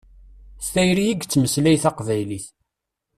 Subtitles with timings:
[0.65, 2.45] S tayri i yettmeslay taqbaylit.